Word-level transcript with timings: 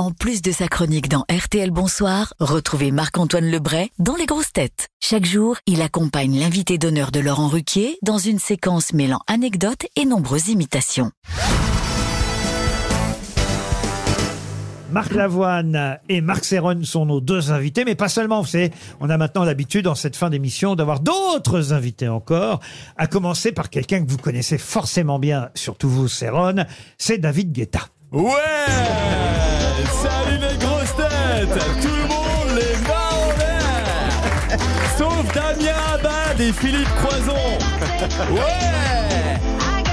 En 0.00 0.12
plus 0.12 0.40
de 0.40 0.50
sa 0.50 0.66
chronique 0.66 1.10
dans 1.10 1.26
RTL 1.30 1.70
Bonsoir, 1.70 2.32
retrouvez 2.40 2.90
Marc-Antoine 2.90 3.50
Lebray 3.50 3.90
dans 3.98 4.16
Les 4.16 4.24
Grosses 4.24 4.50
Têtes. 4.50 4.88
Chaque 4.98 5.26
jour, 5.26 5.58
il 5.66 5.82
accompagne 5.82 6.40
l'invité 6.40 6.78
d'honneur 6.78 7.10
de 7.10 7.20
Laurent 7.20 7.48
Ruquier 7.48 7.98
dans 8.00 8.16
une 8.16 8.38
séquence 8.38 8.94
mêlant 8.94 9.20
anecdotes 9.26 9.84
et 9.96 10.06
nombreuses 10.06 10.48
imitations. 10.48 11.10
Marc 14.90 15.12
Lavoine 15.12 15.98
et 16.08 16.22
Marc 16.22 16.46
Serron 16.46 16.82
sont 16.82 17.04
nos 17.04 17.20
deux 17.20 17.52
invités, 17.52 17.84
mais 17.84 17.94
pas 17.94 18.08
seulement. 18.08 18.40
Vous 18.40 18.48
savez, 18.48 18.70
on 19.00 19.10
a 19.10 19.18
maintenant 19.18 19.44
l'habitude, 19.44 19.86
en 19.86 19.94
cette 19.94 20.16
fin 20.16 20.30
d'émission, 20.30 20.76
d'avoir 20.76 21.00
d'autres 21.00 21.74
invités 21.74 22.08
encore, 22.08 22.60
à 22.96 23.06
commencer 23.06 23.52
par 23.52 23.68
quelqu'un 23.68 24.02
que 24.02 24.10
vous 24.10 24.16
connaissez 24.16 24.56
forcément 24.56 25.18
bien, 25.18 25.50
surtout 25.54 25.90
vous, 25.90 26.08
Serron, 26.08 26.64
c'est 26.96 27.18
David 27.18 27.52
Guetta. 27.52 27.82
Ouais! 28.12 28.32
Salut 30.02 30.38
les 30.40 30.56
grosses 30.58 30.96
têtes! 30.96 31.58
Tout 31.80 31.94
le 31.94 32.08
monde 32.08 32.56
les 32.56 32.76
mains 32.88 33.14
en 33.14 33.28
l'air 33.38 34.58
Sauf 34.98 35.32
Damien 35.32 35.76
Abad 35.94 36.40
et 36.40 36.52
Philippe 36.52 36.88
Croison. 36.96 37.58
Ouais! 38.32 39.38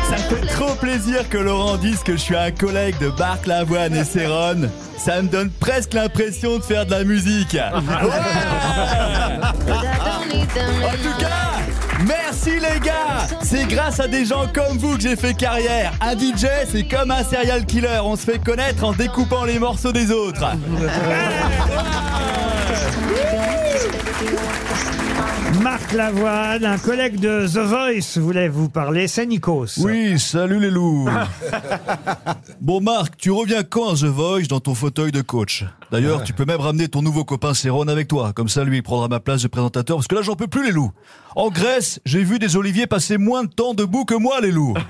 Ça 0.10 0.16
me 0.16 0.36
fait 0.36 0.48
trop 0.48 0.74
plaisir 0.76 1.30
que 1.30 1.38
Laurent 1.38 1.78
dise 1.78 2.02
que 2.02 2.14
je 2.14 2.18
suis 2.18 2.36
un 2.36 2.50
collègue 2.50 2.98
de 2.98 3.10
Marc 3.20 3.46
Lavoine 3.46 3.96
et 3.96 4.04
Céron. 4.04 4.68
Ça 4.98 5.22
me 5.22 5.28
donne 5.28 5.52
presque 5.52 5.94
l'impression 5.94 6.58
de 6.58 6.64
faire 6.64 6.88
de 6.88 6.92
la 6.92 7.04
musique. 7.04 7.54
Ouais! 7.54 7.60
En 9.68 10.92
tout 10.92 11.20
cas, 11.20 11.47
merci 12.06 12.52
les 12.52 12.80
gars 12.80 13.28
C'est 13.42 13.66
grâce 13.66 14.00
à 14.00 14.08
des 14.08 14.26
gens 14.26 14.48
comme 14.54 14.78
vous 14.78 14.96
que 14.96 15.02
j'ai 15.02 15.16
fait 15.16 15.34
carrière. 15.34 15.94
Un 16.02 16.18
DJ, 16.18 16.48
c'est 16.70 16.88
comme 16.88 17.12
un 17.12 17.24
serial 17.24 17.66
killer. 17.66 18.00
On 18.04 18.16
se 18.16 18.24
fait 18.24 18.44
connaître 18.44 18.84
en 18.84 18.94
découpant 18.94 19.46
les 19.46 19.60
morceaux 19.60 19.92
des 19.92 20.12
autres. 20.12 20.46
Marc 25.62 25.92
Lavoine, 25.94 26.66
un 26.66 26.78
collègue 26.78 27.20
de 27.20 27.48
The 27.48 27.58
Voice 27.58 28.20
voulait 28.20 28.48
vous 28.48 28.70
parler, 28.70 29.08
c'est 29.08 29.26
Nikos. 29.26 29.80
Oui, 29.80 30.20
salut 30.20 30.60
les 30.60 30.70
loups. 30.70 31.10
bon 32.62 32.80
Marc, 32.82 33.18
tu 33.18 33.32
reviens 33.32 33.64
quand 33.64 33.92
à 33.92 33.96
The 33.96 34.06
Voice 34.06 34.48
dans 34.50 34.60
ton 34.60 34.76
fauteuil 34.76 35.12
de 35.12 35.22
coach? 35.22 35.66
D'ailleurs, 35.92 36.24
tu 36.24 36.34
peux 36.34 36.46
même 36.46 36.60
ramener 36.60 36.88
ton 36.90 37.02
nouveau 37.02 37.24
copain 37.24 37.54
Céron 37.54 37.88
avec 37.88 38.08
toi, 38.08 38.34
comme 38.34 38.50
ça 38.50 38.64
lui 38.64 38.78
il 38.78 38.84
prendra 38.84 39.08
ma 39.08 39.20
place 39.20 39.44
de 39.44 39.48
présentateur, 39.48 39.98
parce 39.98 40.08
que 40.08 40.16
là 40.16 40.22
j'en 40.22 40.36
peux 40.36 40.48
plus 40.48 40.66
les 40.66 40.72
loups. 40.72 40.92
En 41.36 41.50
Grèce, 41.50 42.02
j'ai 42.06 42.24
vu 42.24 42.40
des 42.40 42.58
oliviers 42.58 42.88
passer 42.88 43.18
moins 43.18 43.44
de 43.44 43.50
temps 43.50 43.74
debout 43.74 44.04
que 44.04 44.16
moi 44.16 44.42
les 44.42 44.52
loups. 44.52 44.74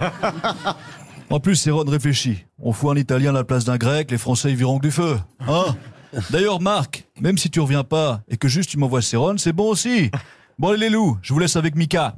En 1.29 1.41
plus, 1.41 1.55
Céron 1.55 1.83
réfléchit. 1.85 2.45
On 2.57 2.71
fout 2.71 2.95
un 2.95 2.99
Italien 2.99 3.31
à 3.31 3.39
la 3.39 3.43
place 3.43 3.65
d'un 3.65 3.75
Grec, 3.75 4.11
les 4.11 4.17
Français 4.17 4.51
ils 4.51 4.55
viront 4.55 4.77
que 4.77 4.83
du 4.83 4.91
feu. 4.91 5.17
Hein 5.45 5.75
D'ailleurs, 6.29 6.61
Marc, 6.61 7.05
même 7.19 7.37
si 7.37 7.49
tu 7.49 7.59
reviens 7.59 7.83
pas 7.83 8.21
et 8.29 8.37
que 8.37 8.47
juste 8.47 8.69
tu 8.69 8.77
m'envoies 8.77 9.01
Céron, 9.01 9.37
c'est 9.37 9.51
bon 9.51 9.69
aussi. 9.69 10.09
Bon, 10.57 10.69
allez 10.69 10.77
les 10.77 10.89
loups, 10.89 11.17
je 11.21 11.33
vous 11.33 11.39
laisse 11.39 11.57
avec 11.57 11.75
Mika. 11.75 12.15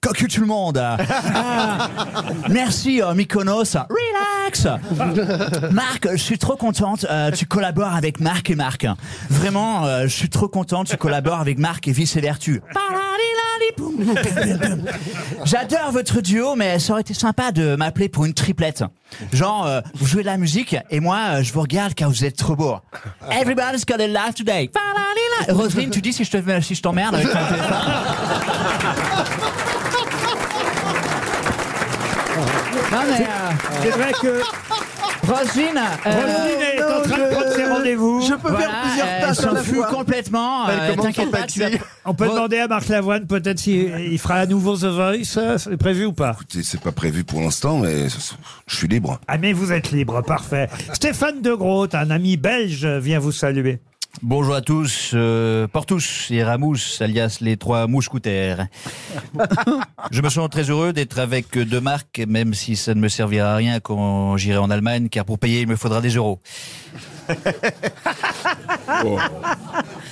Cocu 0.00 0.28
tout 0.28 0.40
le 0.40 0.46
monde. 0.46 0.78
Ah, 0.78 1.88
merci 2.48 3.02
euh, 3.02 3.14
Mykonos. 3.14 3.76
Relax. 3.88 4.66
Marc, 5.70 6.08
je 6.12 6.16
suis 6.16 6.38
trop 6.38 6.56
contente. 6.56 7.04
euh, 7.10 7.30
tu 7.30 7.46
collabores 7.46 7.94
avec 7.94 8.20
Marc 8.20 8.50
et 8.50 8.54
Marc. 8.56 8.86
Vraiment, 9.28 9.84
euh, 9.86 10.02
je 10.04 10.08
suis 10.14 10.28
trop 10.30 10.48
contente. 10.48 10.88
Tu 10.88 10.96
collabores 10.96 11.40
avec 11.40 11.58
Marc 11.58 11.86
et 11.88 11.92
Vice 11.92 12.16
et 12.16 12.20
Vertu. 12.20 12.60
J'adore 15.44 15.90
votre 15.92 16.20
duo, 16.20 16.54
mais 16.56 16.78
ça 16.78 16.92
aurait 16.94 17.02
été 17.02 17.14
sympa 17.14 17.52
de 17.52 17.76
m'appeler 17.76 18.08
pour 18.08 18.24
une 18.24 18.34
triplette. 18.34 18.82
Genre, 19.32 19.66
euh, 19.66 19.80
vous 19.94 20.06
jouez 20.06 20.22
de 20.22 20.26
la 20.26 20.36
musique 20.38 20.76
et 20.90 21.00
moi, 21.00 21.18
euh, 21.28 21.42
je 21.42 21.52
vous 21.52 21.60
regarde 21.60 21.94
car 21.94 22.08
vous 22.08 22.24
êtes 22.24 22.36
trop 22.36 22.56
beau. 22.56 22.76
Everybody's 23.30 23.84
got 23.84 24.00
a 24.00 24.06
laugh 24.08 24.34
today. 24.34 24.70
Roselyne, 25.48 25.90
tu 25.90 26.00
dis 26.00 26.12
si 26.12 26.24
je 26.24 26.30
te- 26.30 26.60
si 26.60 26.74
je 26.74 26.82
t'emmerde 26.82 27.14
avec 27.14 27.26
ton 27.28 27.38
téléphone 27.48 27.76
Non 32.90 32.98
mais 33.06 33.24
euh, 33.24 33.50
C'est 33.82 33.90
vrai 33.90 34.12
que 34.20 34.40
Roselyne, 35.22 35.76
euh, 35.76 36.10
Roselyne 36.10 36.60
est 36.60 36.82
en 36.82 37.02
train 37.02 37.18
de 37.18 37.34
prendre 37.34 37.54
ses 37.54 37.64
rendez-vous. 37.66 38.20
Je 38.22 38.34
peux 38.34 38.48
voilà, 38.50 38.58
faire 38.58 38.80
plusieurs 38.82 39.06
tâches 39.06 39.28
à 39.28 39.34
s'en 39.34 39.52
la 39.52 39.62
fois. 39.62 39.86
complètement. 39.86 40.68
Elle 40.68 40.78
euh, 40.80 40.90
commence 40.90 41.06
T'inquiète 41.06 41.30
pas, 41.30 41.42
tu 41.46 41.60
vas-. 41.60 41.68
On 42.04 42.14
peut 42.14 42.26
demander 42.26 42.58
à 42.58 42.66
Marc 42.66 42.88
Lavoine 42.88 43.26
peut-être 43.26 43.60
s'il 43.60 43.96
il 44.10 44.18
fera 44.18 44.36
à 44.36 44.46
nouveau 44.46 44.76
The 44.76 44.86
Voice, 44.86 45.58
c'est 45.58 45.76
prévu 45.76 46.06
ou 46.06 46.12
pas? 46.12 46.32
Écoutez, 46.32 46.62
c'est 46.64 46.80
pas 46.80 46.90
prévu 46.90 47.22
pour 47.22 47.40
l'instant, 47.40 47.78
mais 47.78 48.08
je 48.66 48.76
suis 48.76 48.88
libre. 48.88 49.20
Ah 49.28 49.38
mais 49.38 49.52
vous 49.52 49.72
êtes 49.72 49.92
libre, 49.92 50.22
parfait. 50.22 50.68
Stéphane 50.92 51.42
De 51.42 51.54
Groot, 51.54 51.94
un 51.94 52.10
ami 52.10 52.36
belge, 52.36 52.84
vient 52.86 53.20
vous 53.20 53.32
saluer. 53.32 53.78
Bonjour 54.22 54.54
à 54.54 54.60
tous, 54.60 55.12
euh, 55.14 55.66
Portus 55.66 56.30
et 56.30 56.42
Ramous, 56.42 56.76
alias 57.00 57.38
les 57.40 57.56
trois 57.56 57.86
mousquetaires. 57.86 58.66
Je 60.10 60.20
me 60.20 60.28
sens 60.28 60.50
très 60.50 60.68
heureux 60.68 60.92
d'être 60.92 61.18
avec 61.18 61.56
deux 61.56 61.80
marques, 61.80 62.20
même 62.28 62.52
si 62.52 62.76
ça 62.76 62.94
ne 62.94 63.00
me 63.00 63.08
servira 63.08 63.52
à 63.52 63.56
rien 63.56 63.80
quand 63.80 64.36
j'irai 64.36 64.58
en 64.58 64.68
Allemagne, 64.68 65.08
car 65.08 65.24
pour 65.24 65.38
payer, 65.38 65.62
il 65.62 65.68
me 65.68 65.76
faudra 65.76 66.02
des 66.02 66.10
euros. 66.10 66.40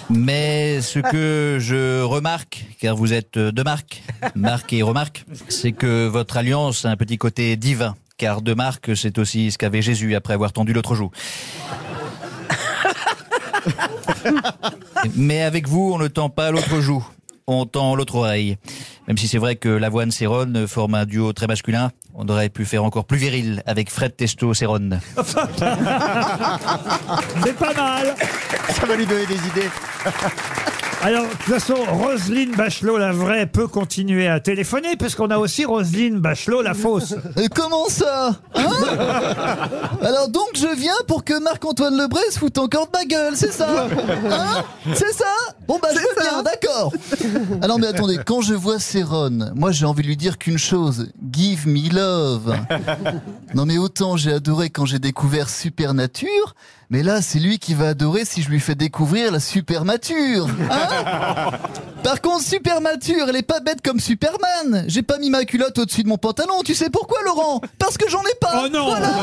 Mais 0.09 0.81
ce 0.81 1.01
que 1.01 1.59
je 1.61 2.01
remarque, 2.03 2.65
car 2.81 2.97
vous 2.97 3.13
êtes 3.13 3.37
deux 3.39 3.65
marques, 3.65 4.03
Marc 4.35 4.73
et 4.73 4.83
Remarque, 4.83 5.27
c'est 5.49 5.73
que 5.73 6.07
votre 6.07 6.39
alliance 6.39 6.87
a 6.87 6.91
un 6.91 6.97
petit 6.97 7.19
côté 7.19 7.57
divin, 7.57 7.95
car 8.17 8.41
deux 8.43 8.55
marques, 8.55 8.97
c'est 8.97 9.19
aussi 9.19 9.51
ce 9.51 9.59
qu'avait 9.59 9.83
Jésus 9.83 10.15
après 10.15 10.35
avoir 10.35 10.53
tendu 10.53 10.73
l'autre 10.73 10.95
joue. 10.95 11.11
Mais 15.17 15.43
avec 15.43 15.69
vous, 15.69 15.93
on 15.95 15.99
ne 15.99 16.09
tend 16.09 16.29
pas 16.31 16.51
l'autre 16.51 16.81
joue, 16.81 17.07
on 17.47 17.67
tend 17.67 17.95
l'autre 17.95 18.17
oreille. 18.17 18.57
Même 19.07 19.17
si 19.17 19.29
c'est 19.29 19.39
vrai 19.39 19.57
que 19.57 19.69
l'avoine 19.69 20.11
Céron 20.11 20.67
forme 20.67 20.95
un 20.95 21.07
duo 21.07 21.33
très 21.33 21.47
masculin, 21.47 21.91
on 22.15 22.29
aurait 22.29 22.51
pu 22.51 22.65
faire 22.65 22.85
encore 22.85 23.05
plus 23.05 23.19
viril 23.19 23.63
avec 23.67 23.91
Fred 23.91 24.17
Testo 24.17 24.53
Céron. 24.55 24.91
C'est 27.45 27.57
pas 27.57 27.75
mal 27.75 28.15
Ça 28.69 28.87
va 28.87 28.97
lui 28.97 29.07
donner 29.07 29.27
des 29.27 29.37
idées. 29.37 29.71
Alors, 31.01 31.25
de 31.27 31.31
toute 31.31 31.43
façon, 31.43 31.77
Roselyne 31.93 32.57
Bachelot, 32.57 32.99
la 32.99 33.13
vraie, 33.13 33.47
peut 33.47 33.69
continuer 33.69 34.27
à 34.27 34.41
téléphoner, 34.41 34.97
parce 34.97 35.15
qu'on 35.15 35.31
a 35.31 35.39
aussi 35.39 35.65
Roselyne 35.65 36.19
Bachelot, 36.19 36.61
la 36.61 36.75
fausse. 36.75 37.15
Comment 37.55 37.89
ça 37.89 38.35
Hein 38.55 38.69
Alors 40.03 40.29
donc 40.29 40.49
je 40.55 40.75
viens 40.77 40.95
pour 41.07 41.25
que 41.25 41.39
Marc-Antoine 41.41 41.97
Lebray 41.97 42.25
se 42.31 42.39
foute 42.39 42.59
encore 42.59 42.87
de 42.87 42.93
ma 42.99 43.05
gueule, 43.05 43.37
c'est 43.37 43.53
ça 43.53 43.87
Hein 44.31 44.65
C'est 44.95 45.13
ça 45.13 45.25
Bon 45.67 45.79
bah 45.83 45.89
je 45.93 45.99
veux 45.99 46.23
bien, 46.31 46.43
d'accord 46.43 46.93
Alors 47.63 47.79
mais 47.79 47.87
attendez, 47.89 48.19
quand 48.25 48.41
je 48.41 48.55
vois 48.55 48.79
Céron, 48.79 49.51
moi 49.55 49.71
j'ai 49.71 49.87
envie 49.87 50.03
de 50.03 50.09
lui 50.09 50.17
dire 50.17 50.39
qu'une 50.39 50.59
chose, 50.59 51.09
give 51.33 51.67
me 51.69 51.93
love. 51.95 52.57
Non 53.55 53.67
mais 53.67 53.79
autant 53.79 54.17
j'ai 54.17 54.33
adoré 54.33 54.71
quand 54.71 54.87
j'ai 54.87 54.99
découvert 54.99 55.49
Supernature, 55.51 56.55
mais 56.91 57.03
là 57.03 57.21
c'est 57.21 57.39
lui 57.39 57.59
qui 57.59 57.75
va 57.75 57.89
adorer 57.89 58.25
si 58.25 58.43
je 58.43 58.49
lui 58.49 58.61
fais 58.61 58.75
découvrir 58.75 59.31
la 59.31 59.41
Supermature. 59.41 60.49
Hein 60.71 60.88
Par 62.03 62.21
contre 62.21 62.43
Supermature, 62.45 63.27
elle 63.29 63.37
est 63.37 63.43
pas 63.43 63.61
bête 63.61 63.81
comme 63.85 64.01
Superman. 64.01 64.85
J'ai 64.87 65.03
pas 65.03 65.19
mis 65.19 65.31
ma 65.31 65.45
culotte 65.45 65.79
au-dessus 65.79 66.03
de 66.03 66.09
mon 66.09 66.17
pantalon, 66.19 66.63
tu 66.65 66.75
sais 66.75 66.91
pourquoi 66.91 67.19
Laurent? 67.25 67.61
Parce 67.79 67.99
que 67.99 68.09
j'en 68.09 68.23
ai 68.23 68.35
pas. 68.41 68.63
Oh 68.65 68.69
non 68.69 68.87
Voilà. 68.87 69.09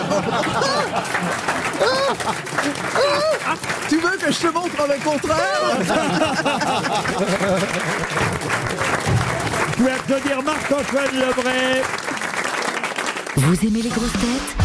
Tu 3.90 3.98
veux 4.00 4.18
que 4.18 4.32
je 4.32 4.40
te 4.40 4.48
montre 4.48 4.88
le 4.88 5.04
contraire? 5.04 5.62
Vous 9.68 9.74
pouvez 9.78 9.92
applaudir 9.92 10.42
Marc-Antoine 10.42 11.14
Lebray. 11.14 11.82
Vous 13.36 13.66
aimez 13.66 13.82
les 13.82 13.90
grosses 13.90 14.14
têtes? 14.14 14.65